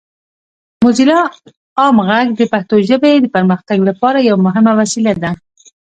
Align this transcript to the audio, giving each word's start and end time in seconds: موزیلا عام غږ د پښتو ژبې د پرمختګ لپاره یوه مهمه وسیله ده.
موزیلا 0.83 1.19
عام 1.79 1.97
غږ 2.07 2.27
د 2.39 2.41
پښتو 2.51 2.75
ژبې 2.89 3.13
د 3.19 3.25
پرمختګ 3.35 3.77
لپاره 3.89 4.25
یوه 4.29 4.41
مهمه 4.47 4.71
وسیله 4.79 5.13
ده. 5.23 5.31